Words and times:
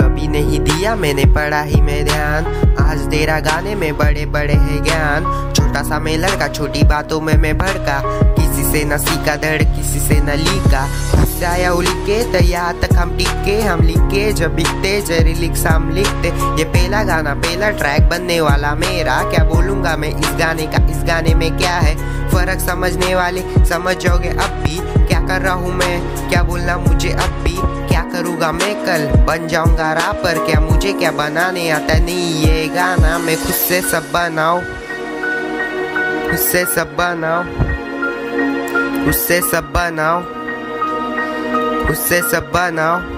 कभी 0.00 0.28
नहीं 0.28 0.60
दिया 0.60 0.94
मैंने 0.96 1.24
पढ़ाई 1.34 1.80
में 1.80 2.04
ध्यान। 2.04 2.46
आज 2.80 3.06
तेरा 3.10 3.38
गाने 3.40 3.74
में 3.74 3.96
बड़े 3.98 4.26
बड़े 4.26 4.54
है 4.54 4.82
ज्ञान। 4.84 5.52
छोटा 5.56 5.82
सा 5.82 5.98
मैं 5.98 6.16
लड़का, 6.18 6.48
छोटी 6.48 6.82
बातों 6.84 7.20
में 7.20 7.36
मैं 7.36 7.56
भड़का। 7.58 8.00
किसी 8.34 8.70
से 8.72 8.84
न 8.84 8.98
सीखा 8.98 9.36
धड़, 9.36 9.62
किसी 9.64 10.00
से 10.00 10.20
न 10.20 10.38
लीका 10.38 10.86
आया 11.38 11.72
उलिके 11.72 12.16
तो 12.32 12.38
यहाँ 12.38 12.72
तक 12.80 12.94
हम 12.96 13.10
टिके। 13.16 13.60
हम 13.62 13.80
लिखे, 13.80 14.32
जब 14.32 14.54
बिकते, 14.54 15.00
जरी 15.00 15.34
लिक्स 15.34 15.64
हम 15.66 15.88
लिखते। 15.90 16.28
ये 16.58 16.64
पहला 16.64 17.02
गाना, 17.02 17.34
पहला 17.34 17.68
ट्रैक 17.70 18.08
बनने 18.08 18.40
वाला 18.40 18.74
मेरा। 18.74 19.22
क्या 19.30 19.44
बोलूँगा 19.44 19.96
मैं 19.96 20.08
इस 20.08 20.32
गाने 20.38 20.66
का, 20.66 20.84
इस 20.90 21.04
गाने 21.06 21.34
में 21.34 21.56
क्या 21.58 21.74
है? 21.74 21.94
फ़र्क 22.30 22.60
समझने 22.60 23.14
वाले 23.14 23.42
समझ 23.64 23.96
जाओगे 23.96 24.28
अब 24.28 24.62
भी। 24.64 24.78
क्या 25.06 25.20
कर 25.20 25.40
रहा 25.42 25.54
हूँ 25.54 25.72
मैं? 25.74 26.28
क्या 26.28 26.42
बोलना 26.42 26.76
मुझे 26.78 27.10
अब 27.12 27.42
भी? 27.44 27.56
क्या 27.88 28.02
करूँगा 28.12 28.52
मैं 28.52 28.74
कल? 28.86 29.06
बन 29.26 29.46
जाऊँगा 29.48 29.92
रापर 29.92 30.44
क्या 30.46 30.60
मुझे 30.60 30.92
क्या 30.92 31.10
बनाने 31.10 31.68
आता 31.70 31.98
नहीं 31.98 32.32
ये 32.44 32.68
गाना? 32.68 33.18
मैं 33.18 33.36
खुद 33.36 33.54
से 33.54 33.80
सब 33.82 34.10
बनाओ 34.12 34.60
खुद 36.28 36.38
से 36.38 36.64
सब 36.64 36.96
बनाओ 36.96 37.44
खुद 39.04 39.14
से 39.14 39.40
सब 39.40 39.72
बनाओ 39.74 40.22
खुद 41.86 41.96
से 41.96 42.20
सब 42.30 42.50
बनाओ 42.54 43.16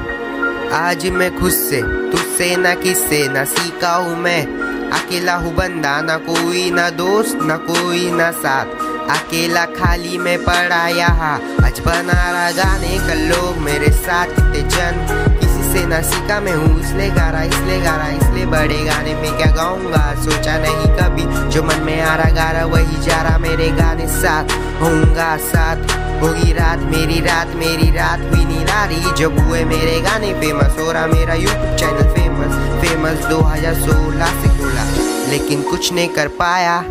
आज 0.72 1.06
मैं 1.06 1.30
खुद 1.38 1.50
से, 1.50 1.80
तुझसे 2.10 2.56
ना 2.56 2.74
किससे 2.74 3.26
ना 3.28 3.44
सीखा 3.44 3.94
हूँ 3.94 4.16
मैं। 4.16 4.42
अकेला 4.90 5.34
हूँ 5.34 5.54
बंदा, 5.54 6.00
ना 6.00 6.16
कोई 6.16 6.70
ना 6.70 6.88
दोस्त, 6.90 7.38
ना 7.42 7.56
कोई 7.56 8.10
ना 8.10 8.30
साथ। 8.30 8.89
अकेला 9.10 9.64
खाली 9.66 10.18
में 10.18 10.38
पड़ा 10.44 10.86
यहाँ। 10.88 11.34
आज 11.64 11.80
बना 11.80 12.20
रहा 12.30 12.50
गाने 12.52 12.98
कल 13.08 13.20
लोग 13.28 13.56
मेरे 13.58 13.90
साथ 13.92 14.26
कितने 14.26 14.62
जन। 14.70 15.38
किसी 15.40 15.72
से 15.72 15.86
ना 15.86 16.00
सीखा 16.02 16.38
मैं 16.40 16.52
हूँ, 16.52 16.80
इसलिए 16.80 17.08
गा 17.10 17.28
रहा 17.30 17.42
इसलिए 17.42 17.80
गा 17.80 17.96
रहा 17.96 18.08
इसलिए 18.10 18.46
बड़े 18.46 18.78
गाने 18.84 19.14
में 19.14 19.36
क्या 19.36 19.50
गाऊँगा? 19.56 20.02
सोचा 20.22 20.56
नहीं 20.58 20.86
कभी, 20.98 21.24
जो 21.50 21.62
मन 21.62 21.82
में 21.84 22.00
आ 22.00 22.14
रहा 22.16 22.30
गा 22.30 22.50
रहा 22.50 22.64
वही 22.66 23.00
जा 23.06 23.20
रहा 23.22 23.38
मेरे 23.38 23.68
गाने 23.72 24.06
साथ। 24.10 24.54
होऊँगा 24.82 25.36
साथ, 25.48 25.98
होगी 26.22 26.52
रात, 26.52 26.78
मेरी 26.92 27.20
रात 27.20 27.54
मेरी 27.56 27.90
रात 27.90 28.20
हुई 28.30 28.44
निरारी 28.44 29.00
जब 29.18 29.38
हुए 29.38 29.64
मेरे 29.64 30.00
गाने 30.00 30.32
फ़ेमस 30.40 30.78
हो 30.78 30.90
रहा 30.92 31.06
मेरा 31.06 31.34
यूट्यूब 31.34 31.76
चैनल 31.76 32.14
फ़ेमस 32.14 32.54
फ़ेमस 32.80 33.26
2016 33.26 34.40
से 34.42 34.56
खुला, 34.58 34.84
लेकिन 35.30 35.62
कुछ 35.62 35.92
नहीं 35.92 36.08
कर 36.08 36.28
पाया। 36.40 36.82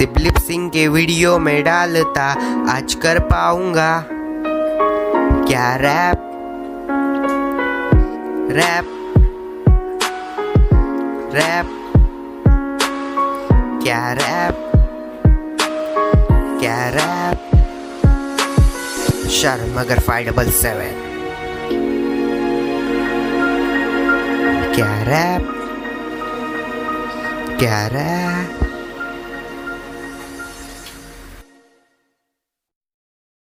सिर्फ़ 0.00 0.18
लिप 0.18 0.36
सिंह 0.36 0.70
के 0.70 0.88
वीडियो 0.88 1.38
में 1.38 1.64
डालता, 1.64 2.24
आज 2.72 2.94
कर 2.94 3.18
पाऊँगा। 3.18 4.04
क्या 5.46 5.76
रैप? 5.76 6.16
रैप। 8.52 8.86
रैप। 11.34 11.92
क्या 13.82 14.12
रैप? 14.12 14.72
क्या 16.60 16.88
रैप? 16.88 17.50
शर्म 19.28 19.80
अगर 19.80 19.98
फाइव 19.98 20.30
डबल 20.30 20.50
सेवन। 20.50 20.94
क्या 24.74 25.02
रैप? 25.02 25.54
क्या 27.58 27.86
रैप? 27.86 28.59